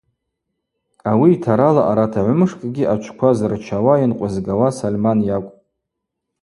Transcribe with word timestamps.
Ауи 1.09 1.29
йтарала 1.35 1.83
арат 1.89 2.13
агӏвымшкӏгьи 2.19 2.89
ачвква 2.93 3.29
зырчауа, 3.37 3.93
йынкъвызгауа 3.97 4.69
Сольман 4.77 5.19
йакӏвпӏ. 5.29 5.59